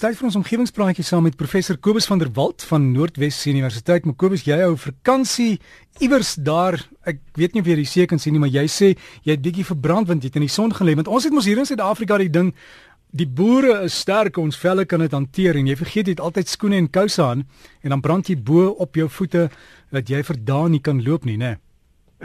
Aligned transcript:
Tyd 0.00 0.16
vir 0.16 0.30
ons 0.30 0.36
omgewingspraatjie 0.38 1.04
saam 1.04 1.26
met 1.28 1.34
professor 1.36 1.76
Kobus 1.76 2.06
van 2.08 2.22
der 2.22 2.30
Walt 2.32 2.62
van 2.64 2.86
Noordwes 2.94 3.42
Universiteit. 3.50 4.06
Maar 4.08 4.14
Kobus, 4.16 4.46
jy 4.48 4.56
hou 4.62 4.70
vakansie 4.80 5.58
iewers 6.00 6.38
daar. 6.40 6.78
Ek 7.04 7.18
weet 7.36 7.52
nie 7.52 7.60
of 7.60 7.68
jy 7.68 7.76
die 7.82 7.84
see 7.84 8.08
kan 8.08 8.22
sien 8.22 8.32
nie, 8.32 8.40
maar 8.40 8.48
jy 8.48 8.64
sê 8.64 8.88
jy 8.94 9.34
het 9.34 9.44
bietjie 9.44 9.66
verbrand 9.68 10.08
want 10.08 10.24
jy 10.24 10.32
het 10.32 10.40
in 10.40 10.46
die 10.46 10.54
son 10.56 10.72
gelê. 10.72 10.96
Want 10.96 11.10
ons 11.12 11.28
het 11.28 11.36
mos 11.36 11.44
hier 11.44 11.60
in 11.60 11.68
Suid-Afrika 11.68 12.16
die 12.22 12.32
ding 12.32 12.54
Die 13.10 13.26
boere 13.26 13.80
is 13.90 13.96
sterk, 13.98 14.38
ons 14.38 14.54
velle 14.54 14.84
kan 14.86 15.02
dit 15.02 15.12
hanteer 15.12 15.56
en 15.58 15.66
jy 15.66 15.74
vergeet 15.74 16.06
jy 16.06 16.12
het 16.14 16.20
altyd 16.22 16.48
skoene 16.48 16.78
en 16.78 16.86
kouse 16.94 17.18
aan 17.20 17.42
en 17.82 17.92
dan 17.92 18.00
brand 18.00 18.30
jy 18.30 18.36
bo 18.38 18.68
op 18.70 18.94
jou 18.94 19.08
voete 19.10 19.48
dat 19.90 20.08
jy 20.08 20.22
vir 20.22 20.38
dae 20.46 20.70
nie 20.70 20.80
kan 20.80 21.02
loop 21.02 21.26
nie, 21.26 21.34
né? 21.34 21.56
Nee. 21.58 21.69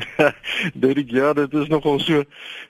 Dit 0.73 1.09
ja, 1.09 1.33
dit 1.33 1.53
is 1.53 1.67
nogal 1.67 1.99
so 1.99 2.23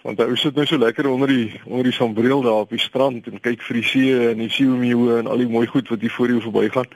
want 0.06 0.20
hy 0.22 0.36
sit 0.38 0.56
nou 0.56 0.66
so 0.70 0.78
lekker 0.78 1.08
onder 1.10 1.32
die 1.32 1.62
onder 1.66 1.88
die 1.88 1.96
sambreel 1.96 2.42
daar 2.46 2.66
op 2.66 2.74
die 2.74 2.82
strand 2.82 3.28
en 3.28 3.42
kyk 3.42 3.64
vir 3.66 3.80
die 3.80 3.88
see 3.90 4.20
en 4.30 4.44
die 4.44 4.52
seemeeu 4.54 5.18
en 5.18 5.30
al 5.32 5.42
die 5.42 5.50
mooi 5.50 5.66
goed 5.68 5.90
wat 5.90 6.02
hier 6.06 6.14
voor 6.14 6.34
jou 6.34 6.42
verbygaan. 6.42 6.92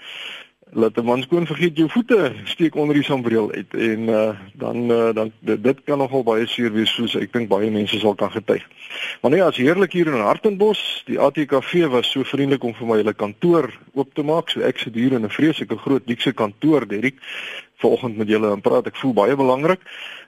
Laat 0.72 0.98
'n 0.98 1.06
man 1.06 1.22
skoon 1.22 1.48
vergeet 1.48 1.78
jou 1.78 1.90
voete 1.90 2.32
steek 2.44 2.76
onder 2.76 2.94
die 2.94 3.04
sambreel 3.04 3.52
uit 3.52 3.74
en 3.74 4.00
uh, 4.00 4.30
dan 4.54 4.92
uh, 4.92 5.14
dan 5.14 5.32
dit, 5.40 5.64
dit 5.64 5.78
kan 5.84 5.98
nogal 5.98 6.24
baie 6.24 6.48
seer 6.48 6.72
wees 6.72 6.94
soos 6.94 7.16
ek 7.16 7.34
dink 7.34 7.50
baie 7.50 7.72
mense 7.72 8.00
sal 8.00 8.14
kan 8.16 8.30
getuig. 8.32 8.62
Maar 9.22 9.32
nee, 9.32 9.44
as 9.44 9.58
heerlik 9.58 9.92
hier 9.98 10.08
in 10.08 10.22
Hartenbos, 10.22 11.02
die 11.06 11.20
ATKV 11.20 11.88
was 11.90 12.12
so 12.12 12.24
vriendelik 12.24 12.64
om 12.64 12.76
vir 12.78 12.88
my 12.88 13.00
hulle 13.02 13.14
kantoor 13.14 13.72
oop 13.94 14.14
te 14.14 14.24
maak. 14.24 14.54
So 14.54 14.62
ek 14.62 14.78
sit 14.78 14.94
hier 14.94 15.18
in 15.18 15.26
'n 15.26 15.34
vreeslike 15.34 15.78
groot 15.78 16.06
luukse 16.06 16.34
kantoor, 16.34 16.88
Derrick 16.88 17.18
vanoggend 17.82 18.18
met 18.18 18.28
julle 18.28 18.52
aan 18.52 18.62
praat. 18.62 18.88
Ek 18.88 18.96
voel 18.96 19.14
baie 19.14 19.36
belangrik. 19.36 19.82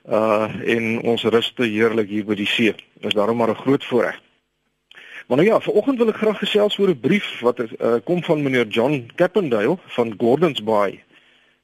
Uh 0.09 0.49
en 0.65 1.01
ons 1.01 1.23
ruste 1.23 1.63
heerlik 1.63 2.09
hier 2.09 2.25
by 2.25 2.35
die 2.35 2.49
see. 2.49 2.73
Dis 3.01 3.13
daarom 3.13 3.37
maar 3.37 3.53
'n 3.53 3.61
groot 3.61 3.85
voorreg. 3.85 4.17
Maar 5.31 5.39
nou 5.39 5.51
ja, 5.51 5.59
vanoggend 5.59 5.97
wil 5.97 6.11
ek 6.11 6.19
graag 6.19 6.43
gesels 6.43 6.75
oor 6.77 6.91
'n 6.91 6.99
brief 6.99 7.39
wat 7.39 7.59
uh, 7.59 7.67
kom 8.03 8.23
van 8.23 8.43
meneer 8.43 8.67
John 8.67 9.11
Cappendale 9.15 9.77
van 9.95 10.13
Gordons 10.17 10.63
Bay 10.63 11.03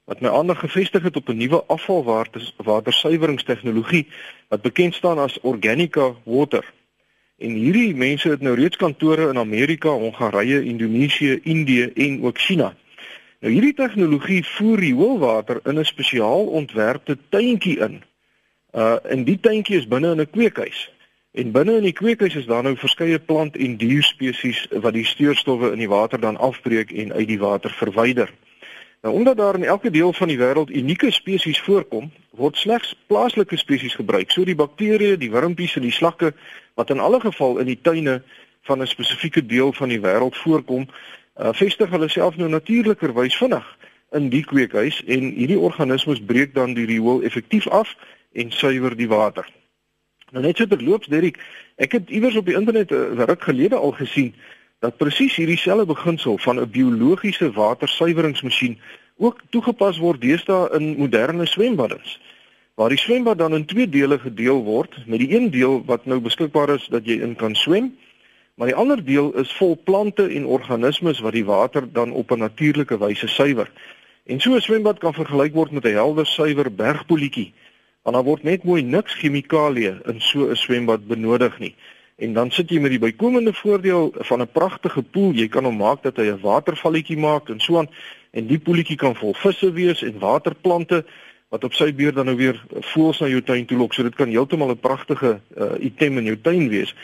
wat 0.06 0.20
my 0.20 0.30
aandag 0.30 0.60
gefestig 0.60 1.04
het 1.04 1.16
op 1.16 1.28
'n 1.28 1.38
nuwe 1.38 1.64
afvalwatersuiweringstegnologie 1.76 4.08
wat 4.48 4.62
bekend 4.62 4.96
staan 4.96 5.20
as 5.20 5.40
Organica 5.42 6.16
Water. 6.24 6.74
En 7.38 7.50
hierdie 7.50 7.96
mense 7.96 8.30
het 8.30 8.42
nou 8.42 8.56
reeds 8.56 8.78
kantore 8.78 9.30
in 9.30 9.38
Amerika, 9.38 9.90
Hongarye, 9.90 10.64
Indonesië, 10.64 11.40
Indië 11.44 11.92
en 11.96 12.24
ook 12.24 12.40
China. 12.40 12.76
Nou 13.40 13.54
hierdie 13.54 13.74
tegnologie 13.74 14.46
voer 14.46 14.80
rioolwater 14.80 15.60
in 15.64 15.80
'n 15.80 15.86
spesiaal 15.86 16.46
ontwerpte 16.46 17.18
tuintjie 17.30 17.80
in. 17.80 18.04
Uh 18.72 18.96
en 19.04 19.24
die 19.24 19.40
tuintjie 19.40 19.78
is 19.78 19.88
binne 19.88 20.12
in 20.12 20.20
'n 20.20 20.30
kweekhuis. 20.30 20.96
En 21.32 21.52
binne 21.52 21.76
in 21.78 21.84
die 21.84 21.94
kweekhuis 21.94 22.36
is 22.36 22.46
daar 22.46 22.64
nou 22.64 22.76
verskeie 22.78 23.20
plant 23.20 23.56
en 23.56 23.78
dierspesies 23.78 24.68
wat 24.72 24.94
die 24.94 25.06
steurstowwe 25.06 25.72
in 25.72 25.82
die 25.84 25.90
water 25.90 26.20
dan 26.20 26.38
afbreek 26.38 26.92
en 26.92 27.14
uit 27.14 27.28
die 27.28 27.40
water 27.40 27.72
verwyder. 27.72 28.32
Nou 29.02 29.16
omdat 29.16 29.38
daar 29.38 29.56
in 29.56 29.64
elke 29.64 29.90
deel 29.90 30.14
van 30.14 30.28
die 30.28 30.38
wêreld 30.38 30.74
unieke 30.74 31.12
spesies 31.12 31.60
voorkom, 31.62 32.12
word 32.32 32.58
slegs 32.58 32.96
plaaslike 33.08 33.58
spesies 33.58 33.96
gebruik. 33.96 34.32
So 34.32 34.44
die 34.44 34.56
bakterieë, 34.56 35.18
die 35.18 35.32
wurmpies 35.32 35.76
en 35.76 35.86
die 35.86 35.94
slakke 35.94 36.34
wat 36.74 36.90
in 36.90 37.00
alle 37.00 37.20
geval 37.20 37.58
in 37.62 37.70
die 37.70 37.80
tuine 37.82 38.22
van 38.62 38.82
'n 38.82 38.88
spesifieke 38.88 39.46
deel 39.46 39.74
van 39.74 39.90
die 39.90 40.02
wêreld 40.02 40.36
voorkom, 40.36 40.88
uh, 40.88 41.54
vestig 41.54 41.90
hulle 41.90 42.10
self 42.10 42.36
nou 42.36 42.50
natuurlikerwys 42.50 43.38
vinnig 43.38 43.78
in 44.12 44.30
die 44.30 44.44
kweekhuis 44.44 45.04
en 45.06 45.32
hierdie 45.38 45.60
organismes 45.60 46.22
breek 46.26 46.54
dan 46.54 46.74
die 46.74 46.86
riool 46.86 47.22
effektief 47.22 47.68
af 47.68 47.96
en 48.34 48.52
suiwer 48.52 48.96
die 48.96 49.08
water. 49.08 49.46
Nou 50.32 50.44
net 50.44 50.58
so 50.58 50.68
terloops 50.68 51.08
Derrick, 51.08 51.40
ek 51.76 51.92
het 51.92 52.10
iewers 52.10 52.36
op 52.36 52.46
die 52.46 52.56
internet 52.56 52.92
'n 52.92 53.20
uh, 53.20 53.26
ruk 53.26 53.44
gelede 53.44 53.76
al 53.76 53.92
gesien 53.92 54.34
dat 54.80 54.98
presies 54.98 55.36
hierdie 55.36 55.58
selfde 55.58 55.86
beginsel 55.86 56.38
van 56.38 56.60
'n 56.60 56.70
biologiese 56.70 57.52
watersuiweringsmasjien 57.52 58.80
ook 59.18 59.42
toegepas 59.50 59.98
word 59.98 60.22
deesdae 60.22 60.70
in 60.78 60.98
moderne 60.98 61.46
swembaddens 61.46 62.20
waar 62.76 62.90
die 62.90 62.98
swembad 62.98 63.38
dan 63.38 63.54
in 63.54 63.66
twee 63.66 63.90
dele 63.90 64.20
gedeel 64.20 64.64
word 64.64 64.98
met 65.06 65.20
die 65.20 65.36
een 65.36 65.50
deel 65.50 65.84
wat 65.86 66.06
nou 66.06 66.20
beskikbaar 66.20 66.70
is 66.70 66.88
dat 66.88 67.06
jy 67.06 67.22
in 67.22 67.36
kan 67.36 67.56
swem 67.56 67.98
Maar 68.58 68.68
die 68.68 68.76
ander 68.76 69.04
deel 69.06 69.34
is 69.38 69.54
vol 69.54 69.76
plante 69.84 70.24
en 70.28 70.46
organismes 70.46 71.20
wat 71.22 71.36
die 71.38 71.46
water 71.46 71.86
dan 71.94 72.12
op 72.12 72.32
'n 72.32 72.40
natuurlike 72.40 72.98
wyse 72.98 73.28
suiwer. 73.28 73.72
En 74.26 74.40
so 74.40 74.56
'n 74.56 74.62
swembad 74.62 74.98
kan 74.98 75.14
vergelyk 75.14 75.54
word 75.54 75.72
met 75.72 75.84
'n 75.86 75.94
helder 75.94 76.26
suiwer 76.26 76.76
bergpolietjie. 76.76 77.54
Want 78.08 78.20
daar 78.20 78.28
word 78.28 78.44
net 78.48 78.64
mooi 78.64 78.84
niks 78.88 79.18
chemikalieë 79.20 79.98
in 80.08 80.22
so 80.24 80.48
'n 80.48 80.56
swembad 80.56 81.08
benodig 81.08 81.60
nie. 81.60 81.76
En 82.16 82.34
dan 82.34 82.52
sit 82.52 82.70
jy 82.70 82.80
met 82.80 82.92
die 82.92 83.00
bykomende 83.00 83.54
voordeel 83.54 84.14
van 84.30 84.42
'n 84.42 84.52
pragtige 84.52 85.02
poel. 85.02 85.34
Jy 85.34 85.48
kan 85.48 85.64
hom 85.64 85.76
maak 85.76 86.04
dat 86.04 86.16
hy 86.16 86.32
'n 86.32 86.40
watervalletjie 86.42 87.18
maak 87.18 87.50
en 87.50 87.60
so 87.60 87.78
aan 87.78 87.90
en 88.32 88.48
die 88.48 88.60
poeltjie 88.60 88.96
kan 88.96 89.16
vol 89.16 89.34
visse 89.34 89.72
wees 89.72 90.04
en 90.04 90.20
waterplante 90.20 91.06
wat 91.50 91.64
op 91.64 91.74
sy 91.74 91.94
beurt 91.94 92.16
dan 92.16 92.26
nou 92.26 92.38
weer 92.38 92.64
voels 92.72 93.20
na 93.20 93.28
jou 93.28 93.42
tuin 93.42 93.66
toe 93.66 93.78
lok. 93.78 93.94
So 93.94 94.04
dit 94.04 94.16
kan 94.16 94.30
heeltemal 94.30 94.70
'n 94.70 94.80
pragtige 94.80 95.40
uh, 95.58 95.72
item 95.80 96.18
in 96.18 96.24
jou 96.24 96.38
tuin 96.42 96.70
wees. 96.70 96.96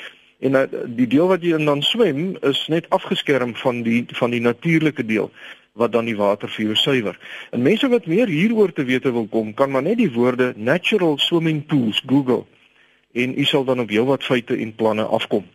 En 0.43 0.57
uh, 0.59 0.63
die 0.99 1.07
deel 1.07 1.29
wat 1.31 1.43
jy 1.45 1.57
dan 1.63 1.81
swem 1.81 2.33
is 2.43 2.65
net 2.67 2.89
afgeskerm 2.91 3.55
van 3.55 3.83
die 3.85 4.03
van 4.19 4.33
die 4.35 4.41
natuurlike 4.43 5.05
deel 5.07 5.31
wat 5.79 5.93
dan 5.93 6.05
die 6.05 6.17
water 6.17 6.51
vir 6.51 6.65
jou 6.67 6.75
suiwer. 6.77 7.15
En 7.55 7.63
mense 7.65 7.87
wat 7.89 8.05
meer 8.05 8.29
hieroor 8.29 8.73
te 8.75 8.83
wete 8.85 9.11
wil 9.11 9.25
kom, 9.31 9.53
kan 9.57 9.71
maar 9.71 9.85
net 9.85 9.97
die 9.97 10.11
woorde 10.11 10.51
natural 10.55 11.17
swimming 11.17 11.63
pools 11.65 12.03
Google 12.05 12.43
en 13.13 13.37
u 13.39 13.45
sal 13.45 13.63
dan 13.63 13.79
op 13.79 13.89
jou 13.89 14.05
wat 14.05 14.25
feite 14.25 14.57
en 14.57 14.75
planne 14.75 15.05
afkom. 15.05 15.47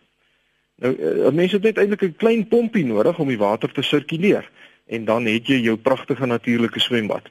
Nou 0.79 0.93
uh, 0.95 1.29
mense 1.35 1.55
het 1.59 1.69
net 1.69 1.77
eintlik 1.77 2.03
'n 2.03 2.15
klein 2.17 2.47
pompie 2.47 2.85
nodig 2.85 3.19
om 3.19 3.27
die 3.27 3.39
water 3.39 3.71
te 3.71 3.81
sirkuleer 3.83 4.49
en 4.87 5.05
dan 5.05 5.25
het 5.25 5.47
jy 5.47 5.61
jou 5.61 5.77
pragtige 5.77 6.25
natuurlike 6.25 6.79
swembad. 6.79 7.29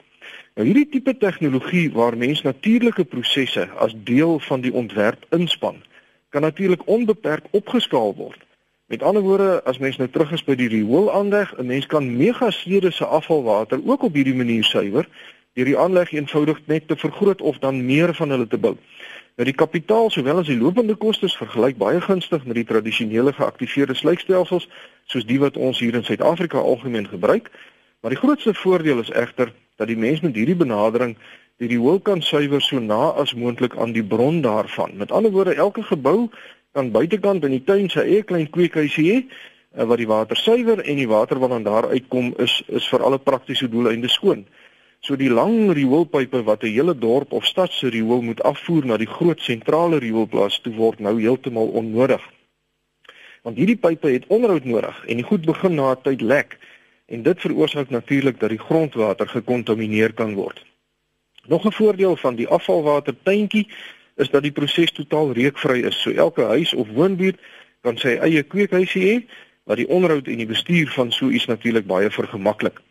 Nou 0.55 0.67
hierdie 0.67 0.89
tipe 0.89 1.17
tegnologie 1.17 1.91
waar 1.91 2.17
mens 2.17 2.41
natuurlike 2.41 3.03
prosesse 3.03 3.67
as 3.75 3.95
deel 4.03 4.39
van 4.39 4.61
die 4.61 4.73
ontwerp 4.73 5.25
inspann 5.29 5.83
kan 6.29 6.41
natuurlik 6.41 6.81
onbeperk 6.85 7.45
opgeskaal 7.51 8.15
word. 8.15 8.39
Met 8.89 9.03
ander 9.03 9.21
woorde, 9.21 9.63
as 9.63 9.77
mens 9.77 9.97
nou 9.97 10.09
terug 10.09 10.31
is 10.31 10.43
by 10.43 10.55
die 10.55 10.67
rioolaanleg, 10.67 11.53
'n 11.57 11.65
mens 11.65 11.85
kan 11.85 12.17
megastede 12.17 12.91
se 12.91 13.05
afvalwater 13.05 13.79
ook 13.85 14.03
op 14.03 14.13
hierdie 14.13 14.35
manier 14.35 14.63
suiwer 14.63 15.07
deur 15.53 15.65
die 15.65 15.77
aanleg 15.77 16.11
eenvoudig 16.11 16.59
net 16.65 16.87
te 16.87 16.95
vergroot 16.95 17.41
of 17.41 17.57
dan 17.57 17.85
meer 17.85 18.13
van 18.15 18.29
hulle 18.29 18.47
te 18.47 18.57
bou. 18.57 18.77
Nou 19.35 19.45
die 19.47 19.55
kapitaal 19.55 20.09
sowel 20.09 20.37
as 20.37 20.47
die 20.47 20.57
lopende 20.57 20.95
kostes 20.95 21.37
vergelyk 21.37 21.77
baie 21.77 22.01
gunstig 22.01 22.45
met 22.45 22.55
die 22.55 22.65
tradisionele 22.67 23.33
geaktiveerde 23.33 23.93
sluitstelsels 23.93 24.69
soos 25.05 25.25
die 25.25 25.39
wat 25.39 25.57
ons 25.57 25.79
hier 25.79 25.95
in 25.95 26.03
Suid-Afrika 26.03 26.57
algemeen 26.57 27.07
gebruik. 27.07 27.51
Maar 28.01 28.11
die 28.11 28.19
grootste 28.19 28.53
voordeel 28.53 28.99
is 28.99 29.11
egter 29.11 29.53
dat 29.75 29.87
die 29.87 29.97
mens 29.97 30.19
met 30.19 30.35
hierdie 30.35 30.55
benadering 30.55 31.17
die 31.59 31.67
riool 31.67 31.99
kan 31.99 32.21
suiwer 32.23 32.61
so 32.63 32.79
na 32.79 33.11
as 33.19 33.33
moontlik 33.35 33.75
aan 33.75 33.91
die 33.91 34.03
bron 34.03 34.39
daarvan. 34.41 34.95
Met 34.95 35.11
ander 35.11 35.31
woorde, 35.31 35.57
elke 35.59 35.83
gebou 35.83 36.29
kan 36.71 36.91
buitekant 36.91 37.43
in 37.43 37.51
die 37.57 37.63
tuin 37.67 37.89
sy 37.91 38.05
eie 38.05 38.23
klein 38.23 38.47
kweekhuisie 38.47 39.05
hê 39.09 39.17
eh, 39.19 39.83
wat 39.83 39.99
die 39.99 40.07
water 40.07 40.39
suiwer 40.39 40.79
en 40.79 41.01
die 41.01 41.09
water 41.09 41.41
wat 41.43 41.51
dan 41.51 41.67
daar 41.67 41.89
uitkom 41.91 42.31
is 42.39 42.61
is 42.67 42.87
vir 42.87 43.03
alle 43.03 43.19
praktiese 43.19 43.67
doeleinde 43.67 44.07
skoon. 44.07 44.45
So 45.03 45.15
die 45.19 45.31
lang 45.31 45.73
rioolpype 45.75 46.43
wat 46.47 46.63
'n 46.63 46.71
hele 46.75 46.95
dorp 46.95 47.33
of 47.33 47.45
stad 47.45 47.71
se 47.71 47.89
riool 47.89 48.21
moet 48.21 48.43
afvoer 48.43 48.85
na 48.85 48.97
die 48.97 49.11
groot 49.17 49.41
sentrale 49.41 49.99
rioolplaas 49.99 50.61
toe 50.63 50.73
word 50.75 50.99
nou 50.99 51.19
heeltemal 51.19 51.67
onnodig. 51.81 52.23
Want 53.43 53.57
hierdie 53.57 53.79
pype 53.79 54.07
het 54.07 54.27
onderhoud 54.27 54.65
nodig 54.65 55.05
en 55.07 55.15
die 55.15 55.27
goed 55.27 55.45
begin 55.45 55.75
na 55.75 55.91
'n 55.91 56.01
tyd 56.03 56.21
lek 56.21 56.57
en 57.07 57.23
dit 57.23 57.39
veroorsaak 57.39 57.89
natuurlik 57.89 58.39
dat 58.39 58.49
die 58.49 58.65
grondwater 58.67 59.27
gekontamineer 59.27 60.13
kan 60.13 60.33
word. 60.33 60.68
Nog 61.47 61.65
'n 61.65 61.71
voordeel 61.71 62.15
van 62.15 62.35
die 62.35 62.47
afvalwatertuintjie 62.47 63.67
is 64.15 64.29
dat 64.29 64.43
die 64.43 64.51
proses 64.51 64.91
totaal 64.91 65.31
reukvry 65.33 65.79
is. 65.83 66.01
So 66.01 66.11
elke 66.11 66.43
huis 66.43 66.73
of 66.73 66.87
woonbuurt 66.87 67.39
kan 67.81 67.97
sy 67.97 68.17
eie 68.19 68.43
kweekhuisie 68.43 69.03
hê 69.07 69.15
wat 69.63 69.77
die 69.77 69.87
onderhoud 69.87 70.27
en 70.27 70.37
die 70.37 70.49
bestuur 70.49 70.91
van 70.91 71.11
so 71.11 71.29
iets 71.29 71.45
natuurlik 71.45 71.85
baie 71.85 72.11
vergemaklik. 72.11 72.81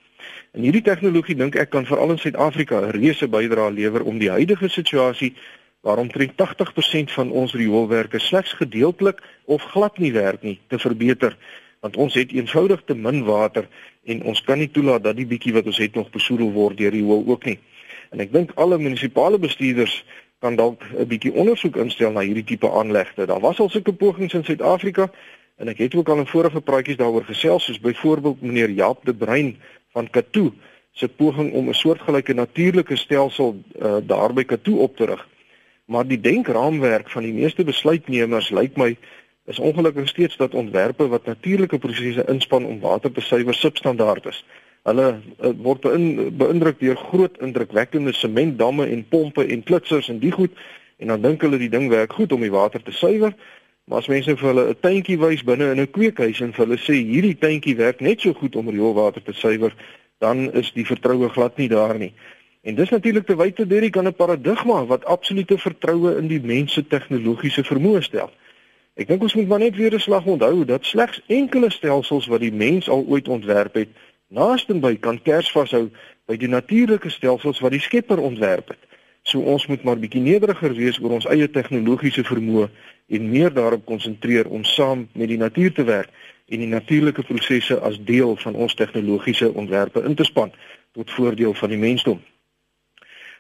En 0.53 0.63
hierdie 0.63 0.83
tegnologie 0.83 1.37
dink 1.37 1.55
ek 1.55 1.71
kan 1.71 1.87
veral 1.87 2.11
in 2.11 2.19
Suid-Afrika 2.19 2.81
'n 2.81 2.91
reuse 2.91 3.29
bydrae 3.29 3.73
lewer 3.73 4.03
om 4.03 4.19
die 4.19 4.31
huidige 4.31 4.69
situasie 4.69 5.35
waar 5.81 5.99
omtrent 5.99 6.37
80% 6.37 7.13
van 7.13 7.31
ons 7.31 7.55
rioolwerke 7.55 8.19
slegs 8.19 8.53
gedeeltelik 8.53 9.23
of 9.45 9.63
glad 9.63 9.99
nie 9.99 10.13
werk 10.13 10.43
nie 10.43 10.59
te 10.69 10.79
verbeter 10.79 11.37
want 11.81 11.97
ons 11.97 12.15
het 12.15 12.33
eenvoudig 12.33 12.83
te 12.85 12.95
min 12.95 13.25
water 13.25 13.69
en 14.05 14.23
ons 14.23 14.43
kan 14.43 14.59
nie 14.59 14.71
toelaat 14.71 15.03
dat 15.03 15.17
die 15.17 15.27
bietjie 15.27 15.53
wat 15.53 15.67
ons 15.67 15.79
het 15.79 15.95
nog 15.95 16.11
besoedel 16.11 16.51
word 16.53 16.77
deur 16.77 16.91
die 16.91 17.01
riool 17.01 17.25
ook 17.27 17.45
nie. 17.45 17.59
En 18.11 18.21
ek 18.21 18.33
dink 18.33 18.53
alle 18.55 18.79
munisipale 18.79 19.39
bestuurders 19.39 20.05
kan 20.39 20.57
dalk 20.57 20.85
'n 20.95 21.07
bietjie 21.07 21.33
ondersoek 21.33 21.77
instel 21.77 22.13
na 22.13 22.21
hierdie 22.21 22.45
tipe 22.45 22.71
aanlegte. 22.71 23.27
Daar 23.27 23.41
was 23.41 23.59
al 23.61 23.69
sulke 23.69 23.93
pogings 23.93 24.35
in 24.35 24.45
Suid-Afrika 24.45 25.11
en 25.57 25.69
ek 25.69 25.79
het 25.79 25.95
ook 25.95 26.09
al 26.09 26.19
in 26.19 26.27
vorige 26.27 26.61
praatjies 26.61 26.97
daaroor 26.97 27.25
gesels, 27.25 27.65
soos 27.65 27.81
byvoorbeeld 27.81 28.43
meneer 28.43 28.71
Jaap 28.71 29.05
de 29.05 29.15
Bruin 29.15 29.57
van 29.93 30.11
Katoo 30.11 30.53
se 30.93 31.09
poging 31.09 31.53
om 31.53 31.69
'n 31.69 31.75
soortgelyke 31.75 32.35
natuurlike 32.35 32.97
stelsel 32.97 33.63
uh, 33.83 33.97
daar 34.03 34.33
by 34.33 34.45
Katoo 34.45 34.77
op 34.77 34.97
te 34.97 35.05
rig. 35.05 35.29
Maar 35.85 36.07
die 36.07 36.21
denkraamwerk 36.21 37.11
van 37.11 37.23
die 37.23 37.33
meeste 37.33 37.65
besluitnemers 37.65 38.51
lyk 38.51 38.77
my 38.77 38.97
is 39.45 39.59
ongelukkig 39.59 40.09
steeds 40.09 40.37
dat 40.37 40.55
ontwerpe 40.55 41.09
wat 41.09 41.25
natuurlike 41.25 41.79
prosesse 41.79 42.25
inspann 42.29 42.65
om 42.65 42.81
water 42.81 43.13
te 43.13 43.21
suiwer 43.21 43.55
substandaard 43.55 44.27
is. 44.27 44.45
Hulle 44.83 45.07
uh, 45.43 45.53
word 45.63 45.81
beïn, 45.81 46.37
beïndruk 46.39 46.79
deur 46.81 46.97
groot 46.97 47.39
indrukwekkende 47.43 48.13
sementdamme 48.13 48.87
en 48.87 49.09
pompe 49.09 49.47
en 49.47 49.63
klitsers 49.63 50.09
en 50.09 50.19
die 50.19 50.33
goed 50.33 50.53
en 50.99 51.07
dan 51.07 51.23
dink 51.23 51.43
hulle 51.43 51.59
die 51.59 51.71
ding 51.71 51.89
werk 51.89 52.13
goed 52.13 52.33
om 52.33 52.41
die 52.41 52.51
water 52.51 52.83
te 52.83 52.93
suiwer. 52.93 53.35
Maar 53.89 53.99
as 53.99 54.09
mense 54.09 54.37
vir 54.37 54.49
hulle 54.49 54.69
'n 54.69 54.81
tuintjie 54.81 55.19
wys 55.19 55.45
binne 55.45 55.71
in 55.73 55.81
'n 55.81 55.91
kweekhuis 55.91 56.41
en 56.41 56.53
vir 56.53 56.67
hulle 56.67 56.79
sê 56.79 56.95
hierdie 56.95 57.39
tuintjie 57.39 57.77
werk 57.77 58.01
net 58.01 58.21
so 58.21 58.33
goed 58.35 58.57
om 58.57 58.69
rioolwater 58.69 59.23
te 59.23 59.33
suiwer, 59.33 59.75
dan 60.19 60.53
is 60.53 60.73
die 60.73 60.85
vertroue 60.85 61.29
glad 61.29 61.57
nie 61.57 61.69
daar 61.69 61.99
nie. 61.99 62.13
En 62.63 62.75
dis 62.75 62.91
natuurlik 62.91 63.27
te 63.27 63.37
wyte 63.37 63.67
Derrick 63.67 63.97
aan 63.97 64.07
'n 64.07 64.15
paradigma 64.15 64.85
wat 64.87 65.05
absolute 65.05 65.59
vertroue 65.59 66.17
in 66.19 66.27
die 66.27 66.41
mens 66.41 66.73
se 66.73 66.87
tegnologiese 66.87 67.65
vermoë 67.65 68.03
stel. 68.03 68.31
Ek 68.95 69.09
dink 69.09 69.23
ons 69.23 69.35
moet 69.35 69.49
maar 69.49 69.59
net 69.59 69.77
weer 69.77 69.95
'n 69.95 70.01
slag 70.01 70.25
onthou 70.25 70.65
dat 70.65 70.85
slegs 70.85 71.23
enkele 71.27 71.71
stelsels 71.71 72.27
wat 72.27 72.41
die 72.41 72.53
mens 72.53 72.89
al 72.89 73.05
ooit 73.09 73.29
ontwerp 73.29 73.75
het, 73.75 73.89
naastenby 74.29 74.97
kan 75.01 75.21
kers 75.23 75.51
vashou 75.53 75.89
by 76.29 76.37
die 76.37 76.49
natuurlike 76.49 77.11
stelsels 77.11 77.61
wat 77.65 77.73
die 77.73 77.83
Skepper 77.83 78.21
ontwerp 78.21 78.75
het. 78.75 78.81
So 79.23 79.41
ons 79.41 79.67
moet 79.67 79.83
maar 79.85 80.01
bietjie 80.01 80.23
nederiger 80.25 80.73
wees 80.77 81.01
oor 81.01 81.17
ons 81.19 81.29
eie 81.29 81.49
tegnologiese 81.53 82.25
vermoë 82.25 82.69
en 83.17 83.31
meer 83.31 83.53
daarop 83.53 83.85
konsentreer 83.89 84.49
om 84.49 84.65
saam 84.65 85.09
met 85.13 85.29
die 85.29 85.41
natuur 85.41 85.73
te 85.73 85.85
werk 85.85 86.13
en 86.49 86.63
die 86.65 86.71
natuurlike 86.71 87.25
prosesse 87.29 87.77
as 87.85 88.01
deel 88.09 88.37
van 88.41 88.55
ons 88.55 88.75
tegnologiese 88.75 89.53
ontwerpe 89.53 90.05
in 90.05 90.15
te 90.17 90.25
span 90.25 90.53
tot 90.97 91.11
voordeel 91.13 91.55
van 91.55 91.73
die 91.73 91.81
mensdom. 91.81 92.23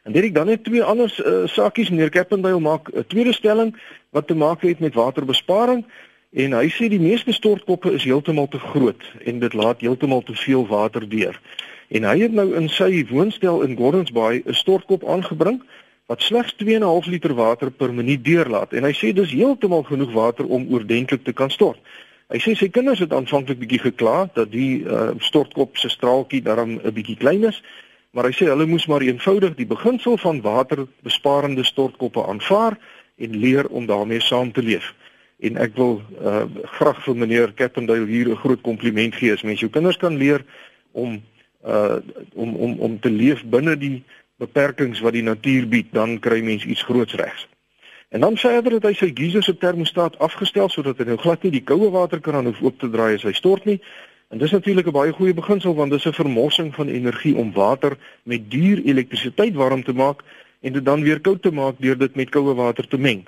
En 0.04 0.12
dit 0.12 0.28
ek 0.28 0.34
dan 0.34 0.48
net 0.48 0.64
twee 0.64 0.84
ander 0.84 1.12
uh, 1.20 1.44
saakies 1.48 1.90
meneer 1.92 2.12
Kappendale 2.12 2.60
maak 2.60 2.88
'n 2.92 3.04
tweede 3.08 3.32
stelling 3.32 3.74
wat 4.10 4.26
te 4.26 4.34
maak 4.34 4.62
het 4.62 4.80
met 4.80 4.94
waterbesparing 4.94 5.84
en 6.30 6.52
hy 6.52 6.68
sê 6.68 6.88
die 6.92 7.00
meeste 7.00 7.32
stortkoppe 7.32 7.92
is 7.96 8.04
heeltemal 8.04 8.48
te 8.48 8.58
groot 8.58 9.02
en 9.24 9.38
dit 9.38 9.54
laat 9.54 9.80
heeltemal 9.80 10.22
te 10.22 10.34
veel 10.34 10.66
water 10.66 11.08
deur. 11.08 11.40
En 11.88 12.04
hy 12.04 12.18
het 12.20 12.32
nou 12.32 12.52
in 12.56 12.68
sy 12.68 13.06
woonstel 13.08 13.62
in 13.64 13.76
Gordons 13.76 14.12
Bay 14.12 14.42
'n 14.44 14.54
stortkop 14.54 15.08
aangebring 15.08 15.62
wat 16.06 16.22
slegs 16.22 16.54
2.5 16.56 17.08
liter 17.08 17.34
water 17.34 17.70
per 17.70 17.94
minuut 17.94 18.24
deurlaat 18.24 18.72
en 18.72 18.84
hy 18.84 18.92
sê 18.92 19.12
dis 19.12 19.32
heeltemal 19.32 19.82
genoeg 19.82 20.12
water 20.12 20.46
om 20.46 20.68
oordentlik 20.68 21.24
te 21.24 21.32
kan 21.32 21.50
stort. 21.50 21.80
Hy 22.28 22.38
sê 22.44 22.54
sy 22.56 22.68
kinders 22.68 23.00
het 23.00 23.12
aanvanklik 23.12 23.58
bietjie 23.58 23.80
gekla 23.80 24.28
dat 24.34 24.50
die 24.52 24.84
uh, 24.84 25.10
stortkop 25.18 25.76
se 25.80 25.88
straaltjie 25.88 26.42
daarom 26.42 26.76
'n 26.76 26.92
bietjie 26.92 27.16
klein 27.16 27.44
is, 27.44 27.62
maar 28.12 28.24
hy 28.24 28.32
sê 28.32 28.48
hulle 28.52 28.66
moes 28.66 28.86
maar 28.86 29.00
eenvoudig 29.00 29.54
die 29.56 29.66
beginsel 29.66 30.16
van 30.16 30.40
waterbesparende 30.40 31.64
stortkoppe 31.64 32.26
aanvaar 32.26 32.76
en 33.16 33.36
leer 33.36 33.68
om 33.68 33.86
daarmee 33.86 34.20
saam 34.20 34.52
te 34.52 34.62
leef. 34.62 34.92
En 35.38 35.56
ek 35.56 35.76
wil 35.78 36.00
uh, 36.18 36.44
graag 36.78 37.02
vir 37.04 37.16
meneer 37.16 37.52
Kappendale 37.54 38.06
hier 38.06 38.28
'n 38.28 38.40
groot 38.42 38.60
kompliment 38.60 39.14
gee 39.14 39.32
as 39.32 39.42
mens 39.42 39.60
jou 39.60 39.70
kinders 39.70 39.96
kan 39.96 40.16
leer 40.16 40.44
om 40.92 41.22
uh 41.66 41.98
om 42.34 42.54
om 42.56 42.78
om 42.78 43.00
te 43.00 43.10
leef 43.10 43.44
binne 43.44 43.76
die 43.76 44.02
beperkings 44.38 45.00
wat 45.00 45.12
die 45.12 45.22
natuur 45.22 45.68
bied, 45.68 45.92
dan 45.92 46.18
kry 46.18 46.40
mens 46.42 46.64
iets 46.64 46.82
groots 46.82 47.14
regs. 47.14 47.46
En 48.08 48.20
dan 48.20 48.36
verder 48.36 48.72
het 48.72 48.86
hy 48.86 48.92
sy 48.96 49.10
geyser 49.14 49.42
se 49.42 49.56
termostaat 49.56 50.18
afgestel 50.18 50.68
sodat 50.68 50.98
hy 50.98 51.04
nou 51.10 51.18
glad 51.18 51.42
nie 51.42 51.50
die 51.58 51.64
koue 51.64 51.90
water 51.90 52.20
kan 52.20 52.38
aan 52.38 52.46
hoef 52.48 52.62
oop 52.62 52.78
te 52.80 52.90
draai 52.90 53.14
as 53.14 53.26
hy 53.26 53.34
stort 53.36 53.66
nie. 53.68 53.80
En 54.30 54.38
dis 54.38 54.50
natuurlik 54.50 54.86
'n 54.86 54.96
baie 54.96 55.12
goeie 55.12 55.34
beginsel 55.34 55.74
want 55.74 55.90
dis 55.90 56.06
'n 56.06 56.12
vermorsing 56.12 56.74
van 56.74 56.88
energie 56.88 57.34
om 57.36 57.52
water 57.52 57.98
met 58.22 58.50
duur 58.50 58.82
elektrisiteit 58.84 59.54
warm 59.54 59.82
te 59.82 59.92
maak 59.92 60.22
en 60.60 60.72
dit 60.72 60.84
dan 60.84 61.02
weer 61.02 61.20
koud 61.20 61.42
te 61.42 61.50
maak 61.50 61.74
deur 61.78 61.98
dit 61.98 62.14
met 62.14 62.30
koue 62.30 62.54
water 62.54 62.88
te 62.88 62.98
meng. 62.98 63.26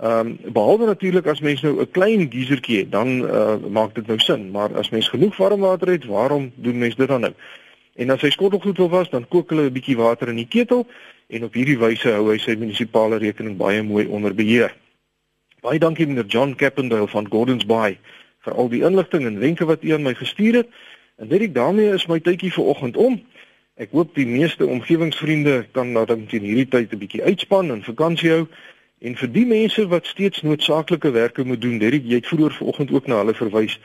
Ehm 0.00 0.26
um, 0.26 0.52
behalwe 0.52 0.86
natuurlik 0.86 1.26
as 1.26 1.40
mens 1.40 1.60
nou 1.60 1.80
'n 1.80 1.90
klein 1.90 2.30
geysertjie 2.32 2.78
het, 2.78 2.92
dan 2.92 3.08
uh, 3.08 3.56
maak 3.68 3.94
dit 3.94 4.06
nou 4.06 4.18
sin, 4.18 4.50
maar 4.50 4.74
as 4.74 4.88
mens 4.90 5.08
genoeg 5.08 5.36
warm 5.36 5.60
water 5.60 5.88
het, 5.88 6.04
waarom 6.04 6.52
doen 6.54 6.78
mens 6.78 6.96
dit 6.96 7.08
dan 7.08 7.20
nou? 7.20 7.32
En 7.94 8.10
as 8.10 8.20
hy 8.20 8.30
skottelgoed 8.30 8.76
wil 8.76 8.88
was, 8.88 9.10
dan 9.10 9.28
kook 9.28 9.50
hulle 9.50 9.68
'n 9.68 9.72
bietjie 9.72 9.96
water 9.96 10.28
in 10.28 10.36
die 10.36 10.48
ketel 10.48 10.86
en 11.26 11.44
op 11.44 11.54
hierdie 11.54 11.78
wyse 11.78 12.08
hou 12.08 12.30
hy 12.30 12.38
sy 12.38 12.56
munisipale 12.56 13.18
rekening 13.18 13.56
baie 13.56 13.82
mooi 13.82 14.06
onder 14.06 14.34
beheer. 14.34 14.74
Baie 15.60 15.78
dankie 15.78 16.06
meneer 16.06 16.26
John 16.26 16.54
Cappendale 16.54 17.08
van 17.08 17.28
Gordons 17.28 17.66
Bay 17.66 17.98
vir 18.44 18.54
al 18.54 18.68
die 18.68 18.82
inligting 18.82 19.26
en 19.26 19.38
wenke 19.38 19.64
wat 19.64 19.84
u 19.84 19.92
aan 19.92 20.02
my 20.02 20.14
gestuur 20.14 20.54
het. 20.54 20.68
En 21.18 21.28
dit 21.28 21.42
ek 21.42 21.54
daarmee 21.54 21.92
is 21.92 22.06
my 22.06 22.20
tydjie 22.20 22.52
vir 22.52 22.64
oggend 22.64 22.96
om. 22.96 23.20
Ek 23.76 23.92
hoop 23.92 24.14
die 24.14 24.26
meeste 24.26 24.66
omgewingsvriende 24.66 25.66
kan 25.72 25.92
nou 25.92 26.06
dan 26.06 26.26
teen 26.26 26.42
hierdie 26.48 26.68
tyd 26.68 26.92
'n 26.92 26.98
bietjie 26.98 27.22
uitspan 27.22 27.70
en 27.70 27.84
vakansie 27.84 28.30
hou. 28.30 28.46
En 29.00 29.16
vir 29.16 29.30
die 29.32 29.46
mense 29.48 29.86
wat 29.88 30.06
steeds 30.06 30.42
noodsaaklike 30.44 31.10
werke 31.10 31.44
moet 31.44 31.60
doen, 31.60 31.78
Derek, 31.80 32.04
jy 32.04 32.14
het 32.20 32.26
vroeër 32.28 32.52
vanoggend 32.52 32.90
ook 32.92 33.06
na 33.08 33.16
hulle 33.22 33.34
verwys. 33.34 33.80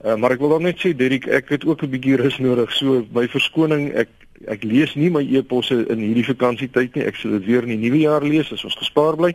Uh, 0.04 0.14
maar 0.14 0.30
ek 0.36 0.42
wil 0.42 0.54
dan 0.54 0.62
net 0.62 0.78
sê 0.78 0.92
Derek, 0.94 1.26
ek 1.26 1.48
het 1.48 1.64
ook 1.66 1.82
'n 1.82 1.90
bietjie 1.90 2.16
rus 2.16 2.38
nodig. 2.38 2.72
So 2.72 3.06
my 3.12 3.28
verskoning, 3.28 3.92
ek 3.94 4.08
ek 4.46 4.62
lees 4.62 4.94
nie 4.94 5.10
my 5.10 5.24
e-posse 5.26 5.86
in 5.90 5.98
hierdie 5.98 6.28
vakansietyd 6.34 6.94
nie. 6.94 7.04
Ek 7.04 7.16
sal 7.16 7.30
dit 7.30 7.44
weer 7.44 7.62
in 7.62 7.74
die 7.74 7.88
nuwe 7.88 7.98
jaar 7.98 8.22
lees 8.22 8.52
as 8.52 8.64
ons 8.64 8.78
gespaar 8.78 9.16
bly. 9.16 9.34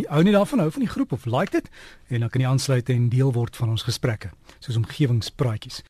Hou 0.08 0.24
nie 0.24 0.34
daarvan 0.34 0.60
hou 0.60 0.72
van 0.72 0.84
die 0.84 0.90
groep 0.90 1.12
of 1.12 1.26
like 1.26 1.52
dit 1.52 1.70
en 2.08 2.20
dan 2.20 2.30
kan 2.30 2.42
jy 2.42 2.48
aansluit 2.48 2.90
en 2.90 3.10
deel 3.10 3.32
word 3.34 3.56
van 3.56 3.70
ons 3.70 3.84
gesprekke 3.84 4.32
soos 4.60 4.76
Omgewingspraatjies. 4.76 5.84